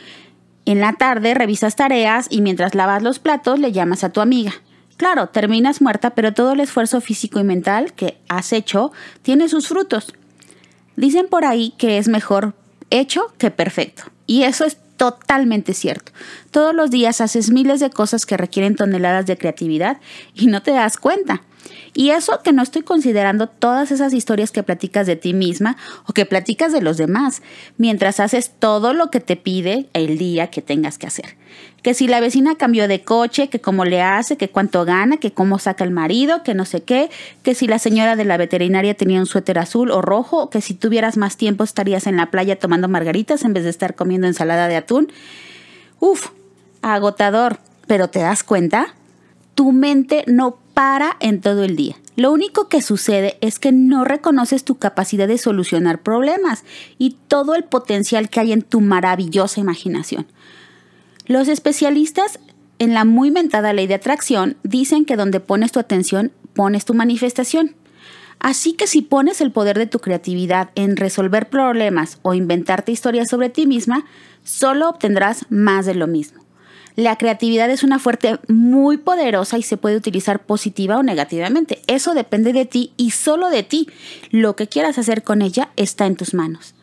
En 0.64 0.80
la 0.80 0.94
tarde 0.94 1.34
revisas 1.34 1.76
tareas 1.76 2.26
y 2.30 2.40
mientras 2.40 2.74
lavas 2.74 3.04
los 3.04 3.20
platos 3.20 3.60
le 3.60 3.70
llamas 3.70 4.02
a 4.02 4.10
tu 4.10 4.20
amiga. 4.20 4.54
Claro, 4.96 5.28
terminas 5.28 5.80
muerta, 5.80 6.10
pero 6.16 6.34
todo 6.34 6.54
el 6.54 6.60
esfuerzo 6.60 7.00
físico 7.00 7.38
y 7.38 7.44
mental 7.44 7.92
que 7.92 8.18
has 8.28 8.52
hecho 8.52 8.90
tiene 9.22 9.48
sus 9.48 9.68
frutos. 9.68 10.16
Dicen 10.96 11.28
por 11.28 11.44
ahí 11.44 11.74
que 11.78 11.98
es 11.98 12.08
mejor 12.08 12.54
hecho 12.90 13.32
que 13.38 13.52
perfecto. 13.52 14.02
Y 14.26 14.42
eso 14.42 14.64
es 14.64 14.78
totalmente 14.98 15.72
cierto. 15.72 16.12
Todos 16.50 16.74
los 16.74 16.90
días 16.90 17.22
haces 17.22 17.50
miles 17.50 17.80
de 17.80 17.88
cosas 17.88 18.26
que 18.26 18.36
requieren 18.36 18.76
toneladas 18.76 19.24
de 19.24 19.38
creatividad 19.38 19.98
y 20.34 20.48
no 20.48 20.60
te 20.60 20.72
das 20.72 20.98
cuenta. 20.98 21.42
Y 21.94 22.10
eso 22.10 22.40
que 22.42 22.52
no 22.52 22.62
estoy 22.62 22.82
considerando 22.82 23.46
todas 23.46 23.90
esas 23.90 24.12
historias 24.12 24.50
que 24.50 24.62
platicas 24.62 25.06
de 25.06 25.16
ti 25.16 25.34
misma 25.34 25.76
o 26.06 26.12
que 26.12 26.26
platicas 26.26 26.72
de 26.72 26.80
los 26.80 26.96
demás, 26.96 27.42
mientras 27.76 28.20
haces 28.20 28.50
todo 28.58 28.92
lo 28.92 29.10
que 29.10 29.20
te 29.20 29.36
pide 29.36 29.86
el 29.92 30.18
día 30.18 30.48
que 30.48 30.62
tengas 30.62 30.98
que 30.98 31.06
hacer. 31.06 31.36
Que 31.82 31.94
si 31.94 32.08
la 32.08 32.20
vecina 32.20 32.56
cambió 32.56 32.88
de 32.88 33.02
coche, 33.02 33.48
que 33.48 33.60
cómo 33.60 33.84
le 33.84 34.02
hace, 34.02 34.36
que 34.36 34.48
cuánto 34.48 34.84
gana, 34.84 35.16
que 35.16 35.32
cómo 35.32 35.58
saca 35.58 35.84
el 35.84 35.90
marido, 35.90 36.42
que 36.42 36.54
no 36.54 36.64
sé 36.64 36.82
qué, 36.82 37.10
que 37.42 37.54
si 37.54 37.66
la 37.66 37.78
señora 37.78 38.16
de 38.16 38.24
la 38.24 38.36
veterinaria 38.36 38.94
tenía 38.94 39.20
un 39.20 39.26
suéter 39.26 39.58
azul 39.58 39.90
o 39.90 40.02
rojo, 40.02 40.50
que 40.50 40.60
si 40.60 40.74
tuvieras 40.74 41.16
más 41.16 41.36
tiempo 41.36 41.64
estarías 41.64 42.06
en 42.06 42.16
la 42.16 42.30
playa 42.30 42.58
tomando 42.58 42.88
margaritas 42.88 43.44
en 43.44 43.52
vez 43.52 43.64
de 43.64 43.70
estar 43.70 43.94
comiendo 43.94 44.26
ensalada 44.26 44.68
de 44.68 44.76
atún. 44.76 45.12
Uf, 46.00 46.28
agotador, 46.82 47.58
pero 47.86 48.08
¿te 48.08 48.20
das 48.20 48.42
cuenta? 48.44 48.94
tu 49.58 49.72
mente 49.72 50.22
no 50.28 50.56
para 50.78 51.16
en 51.18 51.40
todo 51.40 51.64
el 51.64 51.74
día. 51.74 51.96
Lo 52.14 52.30
único 52.30 52.68
que 52.68 52.82
sucede 52.82 53.36
es 53.40 53.58
que 53.58 53.72
no 53.72 54.04
reconoces 54.04 54.62
tu 54.62 54.76
capacidad 54.76 55.26
de 55.26 55.36
solucionar 55.36 56.02
problemas 56.02 56.62
y 56.98 57.16
todo 57.26 57.56
el 57.56 57.64
potencial 57.64 58.30
que 58.30 58.38
hay 58.38 58.52
en 58.52 58.62
tu 58.62 58.80
maravillosa 58.80 59.58
imaginación. 59.58 60.28
Los 61.26 61.48
especialistas 61.48 62.38
en 62.78 62.94
la 62.94 63.04
muy 63.04 63.32
mentada 63.32 63.72
ley 63.72 63.88
de 63.88 63.94
atracción 63.94 64.56
dicen 64.62 65.04
que 65.04 65.16
donde 65.16 65.40
pones 65.40 65.72
tu 65.72 65.80
atención, 65.80 66.30
pones 66.54 66.84
tu 66.84 66.94
manifestación. 66.94 67.74
Así 68.38 68.74
que 68.74 68.86
si 68.86 69.02
pones 69.02 69.40
el 69.40 69.50
poder 69.50 69.76
de 69.78 69.86
tu 69.88 69.98
creatividad 69.98 70.70
en 70.76 70.96
resolver 70.96 71.48
problemas 71.48 72.20
o 72.22 72.34
inventarte 72.34 72.92
historias 72.92 73.28
sobre 73.28 73.50
ti 73.50 73.66
misma, 73.66 74.06
solo 74.44 74.88
obtendrás 74.90 75.44
más 75.48 75.86
de 75.86 75.96
lo 75.96 76.06
mismo. 76.06 76.47
La 76.98 77.14
creatividad 77.14 77.70
es 77.70 77.84
una 77.84 78.00
fuerte 78.00 78.40
muy 78.48 78.96
poderosa 78.96 79.56
y 79.56 79.62
se 79.62 79.76
puede 79.76 79.94
utilizar 79.94 80.44
positiva 80.44 80.96
o 80.96 81.04
negativamente. 81.04 81.80
Eso 81.86 82.12
depende 82.12 82.52
de 82.52 82.66
ti 82.66 82.92
y 82.96 83.12
solo 83.12 83.50
de 83.50 83.62
ti. 83.62 83.88
Lo 84.32 84.56
que 84.56 84.66
quieras 84.66 84.98
hacer 84.98 85.22
con 85.22 85.40
ella 85.40 85.68
está 85.76 86.06
en 86.06 86.16
tus 86.16 86.34
manos. 86.34 86.74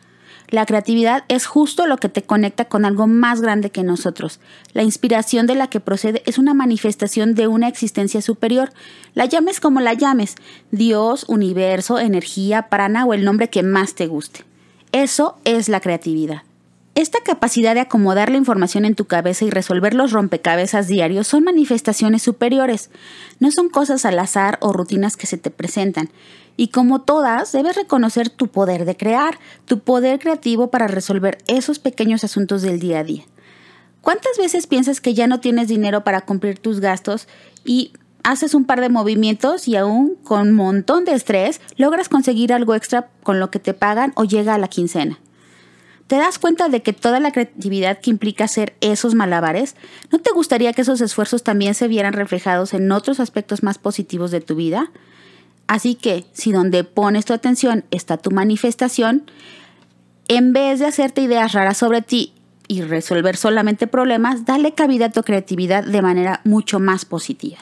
La 0.48 0.64
creatividad 0.64 1.24
es 1.28 1.44
justo 1.44 1.86
lo 1.86 1.98
que 1.98 2.08
te 2.08 2.22
conecta 2.22 2.64
con 2.64 2.86
algo 2.86 3.06
más 3.06 3.42
grande 3.42 3.68
que 3.68 3.82
nosotros. 3.82 4.40
La 4.72 4.82
inspiración 4.82 5.46
de 5.46 5.54
la 5.54 5.68
que 5.68 5.80
procede 5.80 6.22
es 6.24 6.38
una 6.38 6.54
manifestación 6.54 7.34
de 7.34 7.46
una 7.46 7.68
existencia 7.68 8.22
superior. 8.22 8.72
La 9.12 9.26
llames 9.26 9.60
como 9.60 9.80
la 9.82 9.92
llames, 9.92 10.36
Dios, 10.70 11.26
universo, 11.28 11.98
energía, 11.98 12.70
prana 12.70 13.04
o 13.04 13.12
el 13.12 13.22
nombre 13.22 13.50
que 13.50 13.62
más 13.62 13.94
te 13.94 14.06
guste. 14.06 14.44
Eso 14.92 15.36
es 15.44 15.68
la 15.68 15.80
creatividad. 15.80 16.45
Esta 16.96 17.18
capacidad 17.20 17.74
de 17.74 17.80
acomodar 17.80 18.30
la 18.30 18.38
información 18.38 18.86
en 18.86 18.94
tu 18.94 19.04
cabeza 19.04 19.44
y 19.44 19.50
resolver 19.50 19.92
los 19.92 20.12
rompecabezas 20.12 20.88
diarios 20.88 21.26
son 21.26 21.44
manifestaciones 21.44 22.22
superiores, 22.22 22.88
no 23.38 23.50
son 23.50 23.68
cosas 23.68 24.06
al 24.06 24.18
azar 24.18 24.56
o 24.62 24.72
rutinas 24.72 25.18
que 25.18 25.26
se 25.26 25.36
te 25.36 25.50
presentan. 25.50 26.08
Y 26.56 26.68
como 26.68 27.02
todas, 27.02 27.52
debes 27.52 27.76
reconocer 27.76 28.30
tu 28.30 28.48
poder 28.48 28.86
de 28.86 28.96
crear, 28.96 29.38
tu 29.66 29.80
poder 29.80 30.18
creativo 30.18 30.70
para 30.70 30.86
resolver 30.86 31.36
esos 31.48 31.78
pequeños 31.78 32.24
asuntos 32.24 32.62
del 32.62 32.80
día 32.80 33.00
a 33.00 33.04
día. 33.04 33.24
¿Cuántas 34.00 34.38
veces 34.38 34.66
piensas 34.66 35.02
que 35.02 35.12
ya 35.12 35.26
no 35.26 35.38
tienes 35.38 35.68
dinero 35.68 36.02
para 36.02 36.22
cumplir 36.22 36.58
tus 36.58 36.80
gastos 36.80 37.28
y 37.62 37.92
haces 38.22 38.54
un 38.54 38.64
par 38.64 38.80
de 38.80 38.88
movimientos 38.88 39.68
y 39.68 39.76
aún 39.76 40.16
con 40.24 40.48
un 40.48 40.54
montón 40.54 41.04
de 41.04 41.12
estrés 41.12 41.60
logras 41.76 42.08
conseguir 42.08 42.54
algo 42.54 42.74
extra 42.74 43.10
con 43.22 43.38
lo 43.38 43.50
que 43.50 43.58
te 43.58 43.74
pagan 43.74 44.14
o 44.16 44.24
llega 44.24 44.54
a 44.54 44.58
la 44.58 44.68
quincena? 44.68 45.18
¿Te 46.06 46.16
das 46.16 46.38
cuenta 46.38 46.68
de 46.68 46.82
que 46.82 46.92
toda 46.92 47.18
la 47.18 47.32
creatividad 47.32 47.98
que 47.98 48.10
implica 48.10 48.44
hacer 48.44 48.76
esos 48.80 49.14
malabares, 49.14 49.74
¿no 50.12 50.20
te 50.20 50.30
gustaría 50.32 50.72
que 50.72 50.82
esos 50.82 51.00
esfuerzos 51.00 51.42
también 51.42 51.74
se 51.74 51.88
vieran 51.88 52.12
reflejados 52.12 52.74
en 52.74 52.92
otros 52.92 53.18
aspectos 53.18 53.64
más 53.64 53.78
positivos 53.78 54.30
de 54.30 54.40
tu 54.40 54.54
vida? 54.54 54.92
Así 55.66 55.96
que, 55.96 56.24
si 56.32 56.52
donde 56.52 56.84
pones 56.84 57.24
tu 57.24 57.32
atención 57.32 57.84
está 57.90 58.18
tu 58.18 58.30
manifestación, 58.30 59.28
en 60.28 60.52
vez 60.52 60.78
de 60.78 60.86
hacerte 60.86 61.22
ideas 61.22 61.52
raras 61.52 61.78
sobre 61.78 62.02
ti 62.02 62.32
y 62.68 62.82
resolver 62.82 63.36
solamente 63.36 63.88
problemas, 63.88 64.44
dale 64.44 64.74
cabida 64.74 65.06
a 65.06 65.12
tu 65.12 65.22
creatividad 65.22 65.84
de 65.84 66.02
manera 66.02 66.40
mucho 66.44 66.78
más 66.78 67.04
positiva. 67.04 67.58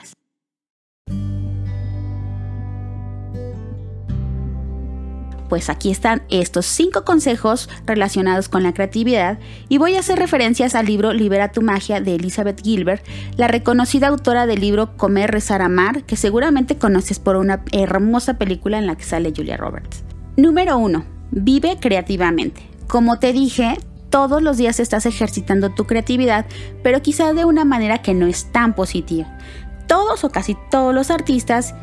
Pues 5.55 5.71
aquí 5.71 5.93
están 5.93 6.25
estos 6.31 6.67
cinco 6.67 7.05
consejos 7.05 7.69
relacionados 7.87 8.49
con 8.49 8.65
la 8.65 8.75
creatividad 8.75 9.39
y 9.69 9.79
voy 9.79 9.95
a 9.95 10.01
hacer 10.01 10.19
referencias 10.19 10.75
al 10.75 10.87
libro 10.87 11.13
Libera 11.13 11.53
tu 11.53 11.63
magia 11.63 12.01
de 12.01 12.17
Elizabeth 12.17 12.61
Gilbert, 12.61 13.07
la 13.37 13.47
reconocida 13.47 14.09
autora 14.09 14.47
del 14.47 14.61
libro 14.61 14.97
Comer, 14.97 15.31
Rezar, 15.31 15.63
Amar, 15.63 16.03
que 16.03 16.17
seguramente 16.17 16.77
conoces 16.77 17.21
por 17.21 17.37
una 17.37 17.63
hermosa 17.71 18.35
película 18.35 18.79
en 18.79 18.89
la 18.89 18.97
que 18.97 19.05
sale 19.05 19.33
Julia 19.33 19.57
Roberts. 19.57 20.03
Número 20.37 20.77
1. 20.77 21.05
Vive 21.31 21.79
creativamente. 21.81 22.69
Como 22.89 23.21
te 23.21 23.33
dije, 23.33 23.79
todos 24.11 24.43
los 24.43 24.57
días 24.57 24.81
estás 24.81 25.07
ejercitando 25.07 25.71
tu 25.71 25.87
creatividad, 25.87 26.47
pero 26.83 27.01
quizás 27.01 27.37
de 27.37 27.45
una 27.45 27.65
manera 27.65 28.03
que 28.03 28.13
no 28.13 28.27
es 28.27 28.51
tan 28.51 28.75
positiva. 28.75 29.39
Todos 29.87 30.25
o 30.25 30.31
casi 30.31 30.57
todos 30.69 30.93
los 30.93 31.13
artistas 31.13 31.77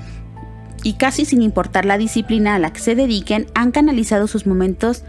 y 0.83 0.93
casi 0.93 1.25
sin 1.25 1.41
importar 1.41 1.85
la 1.85 1.97
disciplina 1.97 2.55
a 2.55 2.59
la 2.59 2.71
que 2.73 2.79
se 2.79 2.95
dediquen, 2.95 3.47
han 3.53 3.71
canalizado 3.71 4.27
sus 4.27 4.47
momentos 4.47 5.03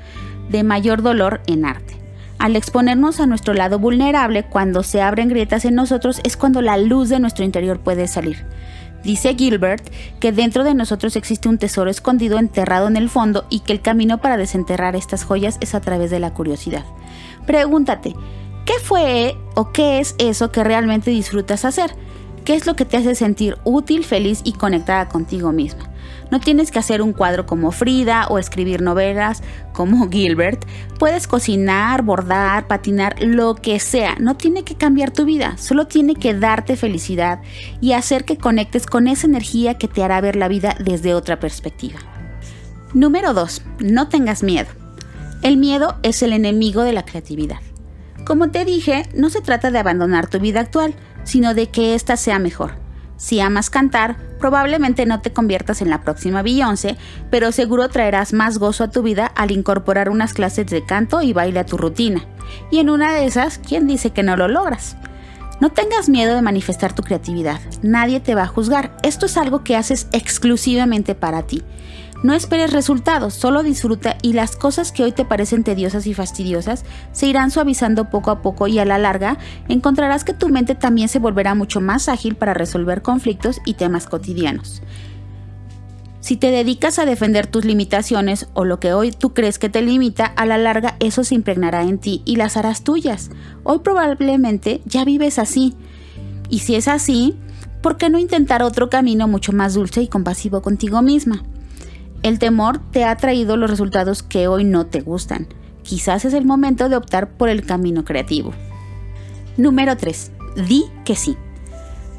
de 0.51 0.63
mayor 0.63 1.03
dolor 1.03 1.41
en 1.47 1.65
arte. 1.65 1.97
Al 2.39 2.57
exponernos 2.57 3.21
a 3.21 3.27
nuestro 3.27 3.55
lado 3.55 3.79
vulnerable, 3.79 4.43
cuando 4.45 4.83
se 4.83 5.01
abren 5.01 5.29
grietas 5.29 5.65
en 5.65 5.77
nosotros, 5.77 6.21
es 6.25 6.37
cuando 6.37 6.61
la 6.61 6.77
luz 6.77 7.09
de 7.09 7.21
nuestro 7.21 7.45
interior 7.45 7.79
puede 7.79 8.09
salir. 8.09 8.45
Dice 9.05 9.35
Gilbert 9.35 9.89
que 10.21 10.33
dentro 10.33 10.65
de 10.65 10.75
nosotros 10.75 11.17
existe 11.17 11.49
un 11.49 11.59
tesoro 11.59 11.91
escondido 11.91 12.39
enterrado 12.39 12.87
en 12.87 12.97
el 12.97 13.09
fondo 13.09 13.47
y 13.51 13.61
que 13.61 13.73
el 13.73 13.81
camino 13.81 14.19
para 14.19 14.37
desenterrar 14.37 14.95
estas 14.95 15.25
joyas 15.25 15.59
es 15.61 15.75
a 15.75 15.81
través 15.81 16.11
de 16.11 16.21
la 16.21 16.35
curiosidad. 16.35 16.85
Pregúntate, 17.47 18.15
¿qué 18.65 18.75
fue 18.83 19.37
o 19.55 19.73
qué 19.73 19.99
es 19.99 20.15
eso 20.19 20.53
que 20.53 20.63
realmente 20.63 21.11
disfrutas 21.11 21.65
hacer? 21.65 21.95
¿Qué 22.45 22.57
es 22.57 22.67
lo 22.67 22.75
que 22.75 22.85
te 22.85 22.97
hace 22.97 23.15
sentir 23.15 23.57
útil, 23.63 24.05
feliz 24.05 24.41
y 24.45 24.53
conectada 24.53 25.09
contigo 25.09 25.53
misma? 25.53 25.89
No 26.33 26.41
tienes 26.41 26.73
que 26.73 26.79
hacer 26.81 27.01
un 27.01 27.13
cuadro 27.13 27.47
como 27.47 27.71
Frida 27.71 28.27
o 28.29 28.39
escribir 28.39 28.83
novelas 28.83 29.43
como 29.73 30.09
Gilbert. 30.11 30.65
Puedes 30.99 31.29
cocinar, 31.29 32.03
bordar, 32.03 32.67
patinar, 32.67 33.23
lo 33.23 33.55
que 33.55 33.79
sea. 33.79 34.17
No 34.19 34.37
tiene 34.37 34.65
que 34.65 34.75
cambiar 34.75 35.13
tu 35.13 35.25
vida, 35.25 35.57
solo 35.57 35.87
tiene 35.87 36.17
que 36.17 36.35
darte 36.35 36.75
felicidad 36.77 37.41
y 37.81 37.93
hacer 37.93 38.25
que 38.25 38.39
conectes 38.39 38.87
con 38.87 39.07
esa 39.07 39.27
energía 39.27 39.79
que 39.79 39.89
te 39.89 40.03
hará 40.03 40.21
ver 40.21 40.35
la 40.35 40.49
vida 40.49 40.75
desde 40.81 41.15
otra 41.15 41.39
perspectiva. 41.39 42.01
Número 42.93 43.35
2. 43.35 43.63
No 43.81 44.09
tengas 44.09 44.43
miedo. 44.43 44.69
El 45.43 45.59
miedo 45.59 45.97
es 46.03 46.23
el 46.23 46.33
enemigo 46.33 46.83
de 46.83 46.93
la 46.93 47.05
creatividad. 47.05 47.59
Como 48.25 48.51
te 48.51 48.65
dije, 48.65 49.05
no 49.15 49.31
se 49.31 49.41
trata 49.41 49.71
de 49.71 49.79
abandonar 49.79 50.29
tu 50.29 50.39
vida 50.39 50.61
actual, 50.61 50.95
sino 51.25 51.55
de 51.55 51.69
que 51.69 51.95
ésta 51.95 52.17
sea 52.17 52.39
mejor. 52.39 52.83
Si 53.17 53.39
amas 53.39 53.71
cantar, 53.71 54.17
probablemente 54.41 55.07
no 55.07 55.21
te 55.21 55.33
conviertas 55.33 55.81
en 55.81 55.91
la 55.91 56.01
próxima 56.01 56.43
Beyoncé, 56.43 56.97
pero 57.31 57.53
seguro 57.53 57.89
traerás 57.89 58.33
más 58.33 58.59
gozo 58.59 58.83
a 58.83 58.91
tu 58.91 59.03
vida 59.03 59.27
al 59.27 59.53
incorporar 59.53 60.09
unas 60.09 60.35
clases 60.35 60.67
de 60.67 60.85
canto 60.85 61.23
y 61.23 61.33
baile 61.33 61.61
a 61.61 61.67
tu 61.67 61.77
rutina. 61.77 62.25
Y 62.73 62.81
en 62.81 62.91
una 62.91 63.15
de 63.15 63.27
esas, 63.27 63.59
¿quién 63.59 63.87
dice 63.87 64.11
que 64.11 64.25
no 64.25 64.37
lo 64.37 64.49
logras? 64.49 64.97
No 65.61 65.71
tengas 65.71 66.09
miedo 66.09 66.35
de 66.35 66.43
manifestar 66.43 66.93
tu 66.93 67.05
creatividad, 67.05 67.61
nadie 67.83 68.19
te 68.19 68.35
va 68.35 68.43
a 68.43 68.49
juzgar, 68.49 68.97
esto 69.05 69.27
es 69.27 69.37
algo 69.37 69.63
que 69.63 69.77
haces 69.77 70.09
exclusivamente 70.11 71.15
para 71.15 71.45
ti. 71.45 71.63
No 72.23 72.35
esperes 72.35 72.73
resultados, 72.73 73.35
solo 73.35 73.65
disfruta 73.65 74.17
y 74.23 74.33
las 74.33 74.55
cosas 74.55 74.93
que 74.93 75.03
hoy 75.03 75.11
te 75.11 75.25
parecen 75.25 75.65
tediosas 75.65 76.07
y 76.07 76.15
fastidiosas 76.15 76.85
se 77.11 77.27
irán 77.27 77.51
suavizando 77.51 78.11
poco 78.11 78.31
a 78.31 78.43
poco 78.43 78.69
y 78.69 78.79
a 78.79 78.85
la 78.85 78.99
larga 78.99 79.39
encontrarás 79.69 80.23
que 80.23 80.33
tu 80.33 80.49
mente 80.49 80.77
también 80.77 81.09
se 81.09 81.19
volverá 81.19 81.57
mucho 81.57 81.81
más 81.81 82.09
ágil 82.09 82.37
para 82.37 82.55
resolver 82.55 83.03
conflictos 83.03 83.61
y 83.65 83.75
temas 83.75 84.07
cotidianos. 84.07 84.83
Si 86.21 86.37
te 86.37 86.53
dedicas 86.53 87.01
a 87.01 87.07
defender 87.07 87.49
tus 87.49 87.65
limitaciones 87.65 88.47
o 88.55 88.65
lo 88.65 88.79
que 88.79 88.93
hoy 88.93 89.11
tú 89.11 89.35
crees 89.35 89.59
que 89.59 89.69
te 89.69 89.83
limita, 89.83 90.25
a 90.25 90.47
la 90.47 90.59
larga 90.59 90.95
eso 91.01 91.25
se 91.25 91.35
impregnará 91.35 91.83
en 91.83 91.99
ti 91.99 92.23
y 92.25 92.37
las 92.37 92.57
harás 92.57 92.85
tuyas. 92.85 93.33
Hoy 93.65 93.81
probablemente 93.81 94.81
ya 94.85 95.05
vives 95.05 95.41
así. 95.41 95.75
Y 96.49 96.61
si 96.61 96.77
es 96.77 96.87
así, 96.87 97.37
¿por 97.81 97.97
qué 97.97 98.09
no 98.09 98.21
intentar 98.21 98.63
otro 98.63 98.89
camino 98.89 99.27
mucho 99.27 99.53
más 99.53 99.75
dulce 99.75 100.03
y 100.03 100.07
compasivo 100.07 100.63
contigo 100.63 101.03
misma? 101.03 101.43
El 102.23 102.39
temor 102.39 102.79
te 102.93 103.05
ha 103.05 103.17
traído 103.17 103.57
los 103.57 103.69
resultados 103.69 104.23
que 104.23 104.47
hoy 104.47 104.63
no 104.63 104.87
te 104.87 105.01
gustan. 105.01 105.49
Quizás 105.83 106.25
es 106.25 106.35
el 106.35 106.45
momento 106.45 106.89
de 106.89 106.97
optar 106.97 107.31
por 107.31 107.49
el 107.49 107.67
camino 107.67 108.05
creativo. 108.05 108.53
Número 109.57 109.97
3. 109.97 110.31
Di 110.69 110.85
que 111.05 111.17
sí. 111.17 111.37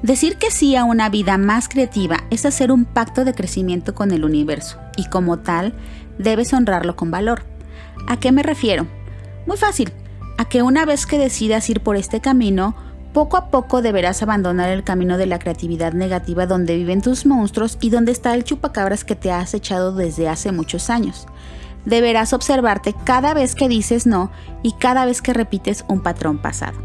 Decir 0.02 0.36
que 0.36 0.52
sí 0.52 0.76
a 0.76 0.84
una 0.84 1.08
vida 1.08 1.38
más 1.38 1.70
creativa 1.70 2.26
es 2.30 2.46
hacer 2.46 2.74
un 2.74 2.84
pacto 2.84 3.24
de 3.24 3.34
crecimiento 3.34 3.96
con 3.96 4.12
el 4.12 4.26
universo 4.26 4.78
y 4.98 5.06
como 5.06 5.40
tal 5.40 5.74
debes 6.18 6.52
honrarlo 6.52 6.98
con 6.98 7.10
valor. 7.10 7.46
¿A 8.08 8.18
qué 8.18 8.34
me 8.34 8.44
refiero? 8.44 8.86
Muy 9.48 9.56
fácil, 9.56 9.94
a 10.38 10.50
que 10.50 10.62
una 10.62 10.84
vez 10.86 11.06
que 11.06 11.18
decidas 11.18 11.70
ir 11.70 11.80
por 11.80 11.96
este 11.96 12.20
camino, 12.20 12.76
poco 13.13 13.38
a 13.38 13.48
poco 13.48 13.82
deberás 13.82 14.22
abandonar 14.24 14.70
el 14.70 14.84
camino 14.84 15.17
de 15.17 15.27
la 15.27 15.39
creatividad 15.39 15.93
negativa 15.93 16.48
donde 16.48 16.75
viven 16.75 17.01
tus 17.01 17.25
monstruos 17.25 17.77
y 17.79 17.91
donde 17.91 18.12
está 18.12 18.34
el 18.34 18.43
chupacabras 18.43 19.05
que 19.05 19.15
te 19.15 19.32
has 19.32 19.53
echado 19.53 19.93
desde 19.93 20.27
hace 20.27 20.51
muchos 20.51 20.89
años. 20.89 21.27
Deberás 21.86 22.34
observarte 22.34 22.96
cada 23.03 23.34
vez 23.34 23.55
que 23.55 23.67
dices 23.67 24.08
no 24.08 24.32
y 24.63 24.74
cada 24.74 25.05
vez 25.05 25.22
que 25.22 25.34
repites 25.34 25.86
un 25.88 26.01
patrón 26.01 26.39
pasado. 26.39 26.79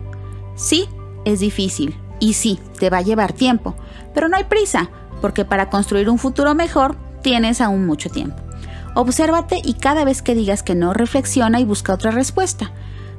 Sí, 0.54 0.88
es 1.24 1.40
difícil 1.40 1.96
y 2.20 2.34
sí, 2.34 2.60
te 2.78 2.90
va 2.90 2.98
a 2.98 3.02
llevar 3.02 3.32
tiempo, 3.32 3.74
pero 4.12 4.28
no 4.28 4.36
hay 4.36 4.44
prisa, 4.44 4.90
porque 5.20 5.44
para 5.44 5.70
construir 5.70 6.10
un 6.10 6.18
futuro 6.18 6.54
mejor 6.54 6.96
tienes 7.22 7.60
aún 7.60 7.86
mucho 7.86 8.10
tiempo. 8.10 8.36
Obsérvate 8.94 9.60
y 9.64 9.74
cada 9.74 10.04
vez 10.04 10.22
que 10.22 10.34
digas 10.34 10.62
que 10.62 10.74
no, 10.74 10.92
reflexiona 10.92 11.60
y 11.60 11.64
busca 11.64 11.94
otra 11.94 12.10
respuesta. 12.10 12.72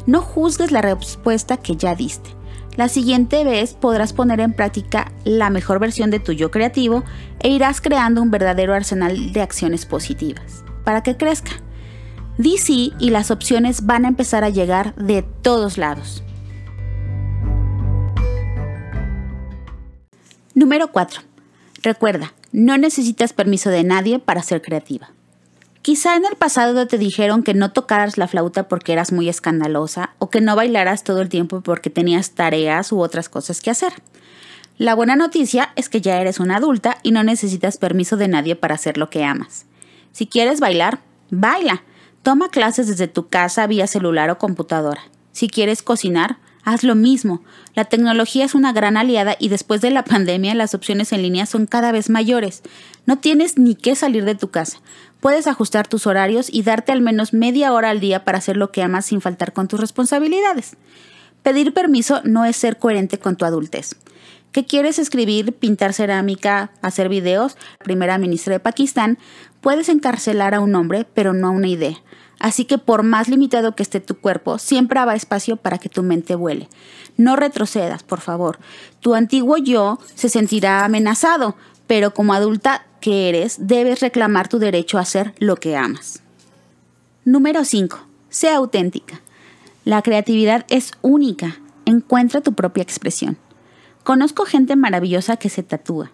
No 0.06 0.22
juzgues 0.22 0.72
la 0.72 0.82
respuesta 0.82 1.58
que 1.58 1.76
ya 1.76 1.96
diste. 1.96 2.39
La 2.80 2.88
siguiente 2.88 3.44
vez 3.44 3.74
podrás 3.74 4.14
poner 4.14 4.40
en 4.40 4.54
práctica 4.54 5.12
la 5.26 5.50
mejor 5.50 5.80
versión 5.80 6.12
de 6.12 6.22
tu 6.22 6.32
yo 6.32 6.50
creativo 6.50 7.04
e 7.42 7.50
irás 7.50 7.82
creando 7.82 8.22
un 8.22 8.32
verdadero 8.32 8.74
arsenal 8.74 9.34
de 9.34 9.42
acciones 9.42 9.86
positivas 9.86 10.64
para 10.86 11.04
que 11.04 11.18
crezca. 11.18 11.52
DC 12.38 12.92
y 12.98 13.10
las 13.10 13.32
opciones 13.32 13.86
van 13.86 14.06
a 14.06 14.08
empezar 14.08 14.46
a 14.46 14.50
llegar 14.50 14.96
de 14.96 15.24
todos 15.24 15.78
lados. 15.78 16.24
Número 20.54 20.90
4. 20.94 21.22
Recuerda, 21.84 22.34
no 22.54 22.78
necesitas 22.78 23.34
permiso 23.34 23.70
de 23.70 23.84
nadie 23.84 24.20
para 24.20 24.42
ser 24.42 24.62
creativa. 24.62 25.10
Quizá 25.90 26.16
en 26.16 26.24
el 26.24 26.36
pasado 26.36 26.86
te 26.86 27.00
dijeron 27.00 27.42
que 27.42 27.56
no 27.56 27.72
tocaras 27.72 28.20
la 28.20 28.28
flauta 28.28 28.68
porque 28.68 28.94
eras 28.94 29.12
muy 29.12 29.28
escandalosa 29.28 30.12
o 30.20 30.30
que 30.30 30.40
no 30.40 30.56
bailaras 30.56 31.04
todo 31.04 31.20
el 31.20 31.30
tiempo 31.30 31.62
porque 31.62 31.90
tenías 31.90 32.30
tareas 32.36 32.92
u 32.92 33.00
otras 33.00 33.28
cosas 33.28 33.60
que 33.60 33.72
hacer. 33.72 33.94
La 34.78 34.94
buena 34.94 35.16
noticia 35.16 35.74
es 35.76 35.90
que 35.90 36.00
ya 36.00 36.22
eres 36.22 36.40
una 36.40 36.58
adulta 36.58 37.00
y 37.02 37.10
no 37.10 37.24
necesitas 37.24 37.78
permiso 37.78 38.18
de 38.18 38.28
nadie 38.28 38.56
para 38.56 38.76
hacer 38.76 39.00
lo 39.00 39.10
que 39.10 39.24
amas. 39.24 39.66
Si 40.12 40.28
quieres 40.28 40.60
bailar, 40.60 41.00
baila. 41.32 41.82
Toma 42.22 42.50
clases 42.50 42.86
desde 42.86 43.08
tu 43.08 43.28
casa 43.28 43.66
vía 43.66 43.88
celular 43.88 44.30
o 44.30 44.38
computadora. 44.38 45.02
Si 45.32 45.50
quieres 45.50 45.82
cocinar, 45.82 46.38
haz 46.64 46.84
lo 46.84 46.94
mismo. 46.94 47.42
La 47.74 47.86
tecnología 47.86 48.46
es 48.46 48.54
una 48.54 48.74
gran 48.74 48.96
aliada 48.96 49.36
y 49.40 49.50
después 49.50 49.82
de 49.82 49.90
la 49.90 50.04
pandemia 50.06 50.54
las 50.54 50.76
opciones 50.76 51.12
en 51.14 51.24
línea 51.24 51.48
son 51.48 51.66
cada 51.66 51.92
vez 51.92 52.12
mayores. 52.12 52.62
No 53.08 53.18
tienes 53.18 53.58
ni 53.58 53.74
que 53.74 53.96
salir 53.96 54.24
de 54.26 54.36
tu 54.36 54.52
casa. 54.52 54.78
Puedes 55.20 55.48
ajustar 55.48 55.88
tus 55.88 56.08
horarios 56.08 56.48
y 56.52 56.64
darte 56.64 56.92
al 56.92 57.02
menos 57.02 57.34
media 57.34 57.74
hora 57.74 57.90
al 57.90 58.00
día 58.00 58.24
para 58.24 58.38
hacer 58.38 58.56
lo 58.56 58.72
que 58.72 58.84
amas 58.84 59.06
sin 59.06 59.22
faltar 59.22 59.54
con 59.54 59.68
tus 59.68 59.80
responsabilidades. 59.80 60.78
Pedir 61.44 61.74
permiso 61.74 62.22
no 62.24 62.46
es 62.46 62.56
ser 62.56 62.78
coherente 62.78 63.20
con 63.20 63.36
tu 63.36 63.46
adultez. 63.46 63.96
¿Qué 64.52 64.66
quieres 64.66 64.98
escribir, 64.98 65.54
pintar 65.54 65.94
cerámica, 65.94 66.72
hacer 66.82 67.08
videos? 67.08 67.56
Primera 67.84 68.18
ministra 68.18 68.54
de 68.54 68.60
Pakistán, 68.60 69.20
puedes 69.62 69.90
encarcelar 69.90 70.56
a 70.56 70.60
un 70.60 70.74
hombre, 70.74 71.06
pero 71.14 71.34
no 71.34 71.48
a 71.48 71.52
una 71.52 71.68
idea. 71.68 71.98
Así 72.40 72.66
que 72.66 72.78
por 72.78 73.04
más 73.04 73.28
limitado 73.28 73.76
que 73.76 73.84
esté 73.84 74.00
tu 74.00 74.16
cuerpo, 74.16 74.58
siempre 74.58 75.00
habrá 75.00 75.14
espacio 75.16 75.58
para 75.58 75.78
que 75.78 75.90
tu 75.90 76.02
mente 76.04 76.36
vuele. 76.36 76.70
No 77.18 77.36
retrocedas, 77.36 78.02
por 78.02 78.22
favor. 78.22 78.60
Tu 79.02 79.14
antiguo 79.14 79.58
yo 79.58 80.00
se 80.16 80.30
sentirá 80.30 80.86
amenazado, 80.86 81.58
pero 81.90 82.14
como 82.14 82.36
adulta 82.36 82.86
que 83.02 83.30
eres, 83.30 83.58
debes 83.66 84.00
reclamar 84.00 84.48
tu 84.48 84.60
derecho 84.60 85.00
a 85.00 85.02
hacer 85.02 85.34
lo 85.40 85.56
que 85.56 85.76
amas. 85.76 86.22
Número 87.26 87.66
5. 87.66 87.98
Sea 88.30 88.58
auténtica. 88.58 89.22
La 89.86 90.04
creatividad 90.04 90.68
es 90.70 90.92
única. 91.02 91.58
Encuentra 91.86 92.42
tu 92.42 92.54
propia 92.54 92.84
expresión. 92.84 93.38
Conozco 94.04 94.46
gente 94.46 94.76
maravillosa 94.76 95.38
que 95.38 95.50
se 95.50 95.64
tatúa. 95.64 96.12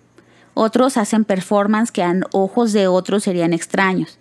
Otros 0.54 0.96
hacen 0.96 1.26
performance 1.26 1.92
que 1.92 2.04
a 2.04 2.22
ojos 2.32 2.72
de 2.72 2.88
otros 2.88 3.24
serían 3.26 3.52
extraños. 3.52 4.18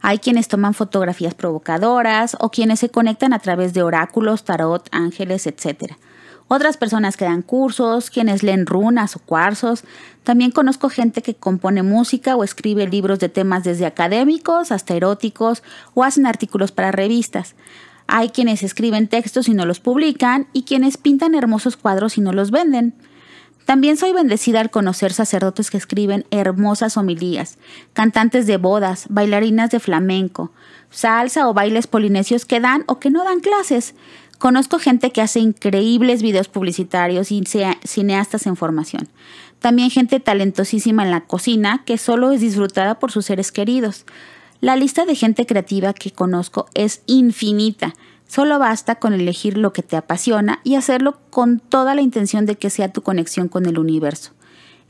Hay 0.00 0.18
quienes 0.18 0.48
toman 0.48 0.74
fotografías 0.74 1.34
provocadoras 1.34 2.36
o 2.40 2.50
quienes 2.50 2.80
se 2.80 2.88
conectan 2.88 3.32
a 3.32 3.38
través 3.38 3.74
de 3.74 3.84
oráculos, 3.84 4.42
tarot, 4.42 4.88
ángeles, 4.90 5.46
etc. 5.46 5.94
Otras 6.48 6.76
personas 6.76 7.16
que 7.16 7.24
dan 7.24 7.42
cursos, 7.42 8.08
quienes 8.08 8.44
leen 8.44 8.66
runas 8.66 9.16
o 9.16 9.18
cuarzos. 9.18 9.82
También 10.22 10.52
conozco 10.52 10.88
gente 10.88 11.20
que 11.20 11.34
compone 11.34 11.82
música 11.82 12.36
o 12.36 12.44
escribe 12.44 12.86
libros 12.86 13.18
de 13.18 13.28
temas 13.28 13.64
desde 13.64 13.86
académicos 13.86 14.70
hasta 14.70 14.94
eróticos 14.94 15.64
o 15.94 16.04
hacen 16.04 16.24
artículos 16.24 16.70
para 16.70 16.92
revistas. 16.92 17.56
Hay 18.06 18.28
quienes 18.28 18.62
escriben 18.62 19.08
textos 19.08 19.48
y 19.48 19.54
no 19.54 19.66
los 19.66 19.80
publican 19.80 20.46
y 20.52 20.62
quienes 20.62 20.96
pintan 20.96 21.34
hermosos 21.34 21.76
cuadros 21.76 22.16
y 22.16 22.20
no 22.20 22.32
los 22.32 22.52
venden. 22.52 22.94
También 23.64 23.96
soy 23.96 24.12
bendecida 24.12 24.60
al 24.60 24.70
conocer 24.70 25.12
sacerdotes 25.12 25.72
que 25.72 25.76
escriben 25.76 26.24
hermosas 26.30 26.96
homilías, 26.96 27.58
cantantes 27.94 28.46
de 28.46 28.58
bodas, 28.58 29.06
bailarinas 29.08 29.70
de 29.70 29.80
flamenco, 29.80 30.52
salsa 30.90 31.48
o 31.48 31.52
bailes 31.52 31.88
polinesios 31.88 32.44
que 32.44 32.60
dan 32.60 32.84
o 32.86 33.00
que 33.00 33.10
no 33.10 33.24
dan 33.24 33.40
clases. 33.40 33.96
Conozco 34.38 34.78
gente 34.78 35.12
que 35.12 35.22
hace 35.22 35.40
increíbles 35.40 36.22
videos 36.22 36.48
publicitarios 36.48 37.32
y 37.32 37.42
cineastas 37.84 38.46
en 38.46 38.56
formación. 38.56 39.08
También 39.60 39.90
gente 39.90 40.20
talentosísima 40.20 41.04
en 41.04 41.10
la 41.10 41.22
cocina 41.22 41.82
que 41.86 41.96
solo 41.96 42.32
es 42.32 42.40
disfrutada 42.40 42.98
por 42.98 43.10
sus 43.10 43.24
seres 43.24 43.50
queridos. 43.50 44.04
La 44.60 44.76
lista 44.76 45.06
de 45.06 45.14
gente 45.14 45.46
creativa 45.46 45.94
que 45.94 46.10
conozco 46.10 46.66
es 46.74 47.02
infinita. 47.06 47.94
Solo 48.28 48.58
basta 48.58 48.96
con 48.96 49.14
elegir 49.14 49.56
lo 49.56 49.72
que 49.72 49.82
te 49.82 49.96
apasiona 49.96 50.60
y 50.64 50.74
hacerlo 50.74 51.18
con 51.30 51.58
toda 51.58 51.94
la 51.94 52.02
intención 52.02 52.44
de 52.44 52.56
que 52.56 52.70
sea 52.70 52.92
tu 52.92 53.02
conexión 53.02 53.48
con 53.48 53.66
el 53.66 53.78
universo. 53.78 54.32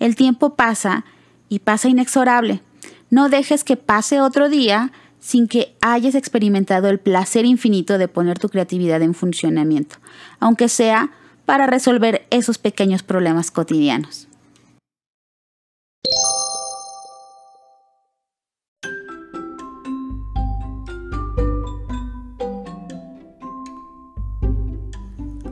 El 0.00 0.16
tiempo 0.16 0.56
pasa 0.56 1.04
y 1.48 1.60
pasa 1.60 1.88
inexorable. 1.88 2.62
No 3.10 3.28
dejes 3.28 3.62
que 3.62 3.76
pase 3.76 4.20
otro 4.20 4.48
día 4.48 4.92
sin 5.26 5.48
que 5.48 5.74
hayas 5.80 6.14
experimentado 6.14 6.88
el 6.88 7.00
placer 7.00 7.46
infinito 7.46 7.98
de 7.98 8.06
poner 8.06 8.38
tu 8.38 8.48
creatividad 8.48 9.02
en 9.02 9.12
funcionamiento, 9.12 9.96
aunque 10.38 10.68
sea 10.68 11.10
para 11.44 11.66
resolver 11.66 12.24
esos 12.30 12.58
pequeños 12.58 13.02
problemas 13.02 13.50
cotidianos. 13.50 14.28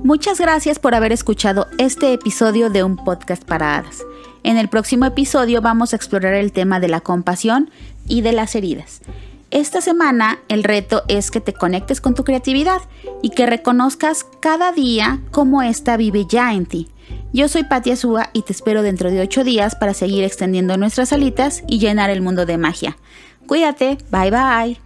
Muchas 0.04 0.38
gracias 0.38 0.78
por 0.78 0.94
haber 0.94 1.10
escuchado 1.10 1.66
este 1.78 2.12
episodio 2.12 2.70
de 2.70 2.84
un 2.84 2.94
podcast 2.94 3.42
para 3.42 3.76
hadas. 3.76 4.04
En 4.44 4.56
el 4.56 4.68
próximo 4.68 5.06
episodio 5.06 5.60
vamos 5.62 5.92
a 5.92 5.96
explorar 5.96 6.34
el 6.34 6.52
tema 6.52 6.78
de 6.78 6.86
la 6.86 7.00
compasión 7.00 7.70
y 8.06 8.20
de 8.20 8.30
las 8.30 8.54
heridas. 8.54 9.00
Esta 9.54 9.80
semana 9.80 10.40
el 10.48 10.64
reto 10.64 11.04
es 11.06 11.30
que 11.30 11.40
te 11.40 11.52
conectes 11.52 12.00
con 12.00 12.16
tu 12.16 12.24
creatividad 12.24 12.80
y 13.22 13.30
que 13.30 13.46
reconozcas 13.46 14.26
cada 14.40 14.72
día 14.72 15.20
cómo 15.30 15.62
ésta 15.62 15.96
vive 15.96 16.26
ya 16.28 16.52
en 16.52 16.66
ti. 16.66 16.88
Yo 17.32 17.46
soy 17.46 17.62
Patia 17.62 17.94
Súa 17.94 18.30
y 18.32 18.42
te 18.42 18.52
espero 18.52 18.82
dentro 18.82 19.12
de 19.12 19.20
8 19.20 19.44
días 19.44 19.76
para 19.76 19.94
seguir 19.94 20.24
extendiendo 20.24 20.76
nuestras 20.76 21.12
alitas 21.12 21.62
y 21.68 21.78
llenar 21.78 22.10
el 22.10 22.20
mundo 22.20 22.46
de 22.46 22.58
magia. 22.58 22.96
Cuídate, 23.46 23.96
bye 24.10 24.32
bye. 24.32 24.80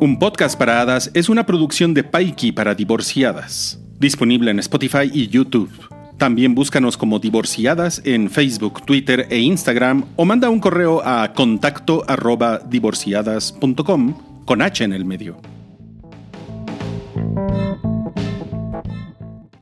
Un 0.00 0.18
podcast 0.18 0.58
para 0.58 0.80
hadas 0.80 1.10
es 1.12 1.28
una 1.28 1.44
producción 1.44 1.92
de 1.92 2.02
Paiki 2.02 2.52
para 2.52 2.74
divorciadas. 2.74 3.79
Disponible 4.00 4.50
en 4.50 4.58
Spotify 4.60 5.10
y 5.12 5.28
YouTube. 5.28 5.70
También 6.16 6.54
búscanos 6.54 6.96
como 6.96 7.18
Divorciadas 7.18 8.00
en 8.04 8.30
Facebook, 8.30 8.84
Twitter 8.86 9.26
e 9.28 9.38
Instagram 9.38 10.04
o 10.16 10.24
manda 10.24 10.48
un 10.48 10.58
correo 10.58 11.02
a 11.04 11.32
contacto 11.34 12.02
arroba 12.08 12.58
divorciadas.com 12.58 14.14
con 14.46 14.62
H 14.62 14.84
en 14.84 14.94
el 14.94 15.04
medio. 15.04 15.36